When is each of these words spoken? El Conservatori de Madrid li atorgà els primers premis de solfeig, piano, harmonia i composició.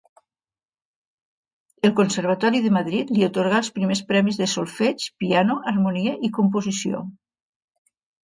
El 1.89 1.93
Conservatori 1.99 2.61
de 2.63 2.71
Madrid 2.77 3.11
li 3.17 3.27
atorgà 3.27 3.59
els 3.63 3.69
primers 3.77 4.01
premis 4.13 4.41
de 4.41 4.49
solfeig, 4.55 5.05
piano, 5.25 5.59
harmonia 5.73 6.15
i 6.29 6.31
composició. 6.39 7.03